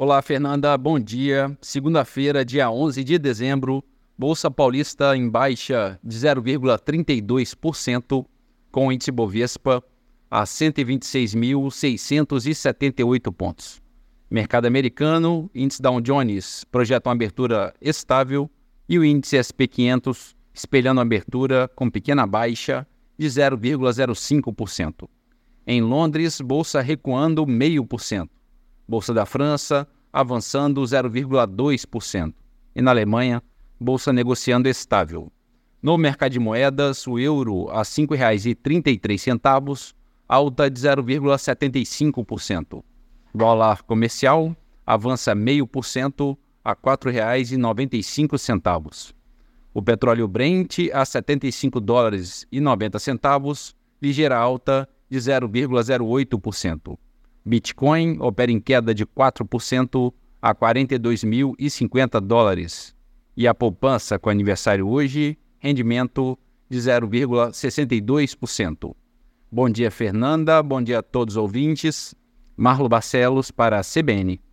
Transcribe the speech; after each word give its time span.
Olá, 0.00 0.22
Fernanda, 0.22 0.78
bom 0.78 0.96
dia. 0.96 1.58
Segunda-feira, 1.60 2.44
dia 2.44 2.70
11 2.70 3.02
de 3.02 3.18
dezembro, 3.18 3.82
Bolsa 4.16 4.48
Paulista 4.48 5.16
em 5.16 5.28
baixa 5.28 5.98
de 6.04 6.16
0,32%, 6.16 8.24
com 8.70 8.86
o 8.86 8.92
índice 8.92 9.10
Bovespa 9.10 9.82
a 10.30 10.44
126.678 10.44 13.32
pontos. 13.32 13.82
Mercado 14.30 14.66
americano, 14.66 15.50
índice 15.52 15.82
Dow 15.82 16.00
Jones 16.00 16.62
projeta 16.70 17.08
uma 17.08 17.16
abertura 17.16 17.74
estável 17.80 18.48
e 18.88 19.00
o 19.00 19.04
índice 19.04 19.36
SP500 19.36 20.36
espelhando 20.54 21.00
a 21.00 21.02
abertura 21.02 21.68
com 21.74 21.90
pequena 21.90 22.24
baixa 22.24 22.86
de 23.18 23.26
0,05%. 23.26 25.08
Em 25.66 25.82
Londres, 25.82 26.40
bolsa 26.40 26.80
recuando 26.80 27.44
0,5%. 27.44 28.37
Bolsa 28.88 29.12
da 29.12 29.26
França 29.26 29.86
avançando 30.12 30.80
0,2%. 30.80 32.32
E 32.74 32.80
na 32.80 32.90
Alemanha, 32.90 33.42
bolsa 33.78 34.10
negociando 34.12 34.68
estável. 34.68 35.30
No 35.80 35.96
mercado 35.98 36.32
de 36.32 36.40
moedas, 36.40 37.06
o 37.06 37.16
euro 37.18 37.68
a 37.70 37.78
R$ 37.78 37.84
5,33, 37.84 39.94
alta 40.28 40.70
de 40.70 40.80
0,75%. 40.80 42.82
Dólar 43.34 43.82
comercial 43.82 44.56
avança 44.84 45.34
0,5% 45.36 46.36
a 46.64 46.70
R$ 46.70 46.76
4,95. 46.82 49.14
O 49.72 49.80
petróleo 49.82 50.26
Brent 50.26 50.78
a 50.92 51.04
75 51.04 51.78
dólares 51.78 52.44
e 52.50 52.60
90 52.60 52.98
centavos, 52.98 53.76
ligeira 54.02 54.36
alta 54.36 54.88
de 55.08 55.18
0,08%. 55.18 56.98
Bitcoin 57.48 58.18
opera 58.20 58.52
em 58.52 58.60
queda 58.60 58.94
de 58.94 59.06
4% 59.06 60.12
a 60.40 60.54
42.050 60.54 62.20
dólares. 62.20 62.94
E 63.34 63.48
a 63.48 63.54
poupança 63.54 64.18
com 64.18 64.28
aniversário 64.28 64.86
hoje, 64.86 65.38
rendimento 65.58 66.38
de 66.68 66.76
0,62%. 66.78 68.94
Bom 69.50 69.70
dia, 69.70 69.90
Fernanda. 69.90 70.62
Bom 70.62 70.82
dia 70.82 70.98
a 70.98 71.02
todos 71.02 71.36
os 71.36 71.42
ouvintes. 71.42 72.14
Marlo 72.54 72.86
Barcelos 72.86 73.50
para 73.50 73.78
a 73.78 73.82
CBN. 73.82 74.38